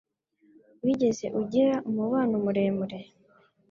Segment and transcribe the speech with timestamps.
[0.83, 2.99] Wigeze ugira umubano muremure?